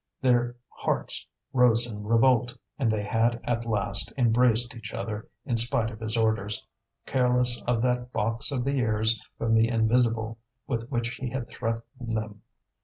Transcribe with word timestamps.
Their 0.19 0.55
hearts 0.69 1.27
rose 1.53 1.85
in 1.85 2.05
revolt, 2.05 2.57
and 2.79 2.91
they 2.91 3.03
had 3.03 3.39
at 3.43 3.67
last 3.67 4.11
embraced 4.17 4.75
each 4.75 4.95
other 4.95 5.29
in 5.45 5.57
spite 5.57 5.91
of 5.91 5.99
his 5.99 6.17
orders, 6.17 6.65
careless 7.05 7.61
of 7.67 7.83
that 7.83 8.11
box 8.11 8.51
of 8.51 8.63
the 8.63 8.77
ears 8.79 9.21
from 9.37 9.53
the 9.53 9.67
invisible 9.67 10.39
with 10.65 10.89
which 10.89 11.13
he 11.17 11.29
had 11.29 11.49
threatened 11.49 12.17
them. 12.17 12.41